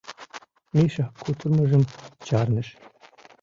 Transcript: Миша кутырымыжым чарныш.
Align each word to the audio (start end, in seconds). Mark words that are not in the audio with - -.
Миша 0.75 1.05
кутырымыжым 1.23 1.83
чарныш. 2.25 2.67